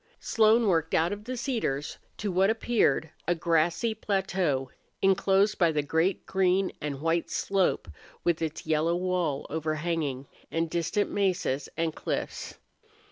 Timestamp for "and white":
6.81-7.29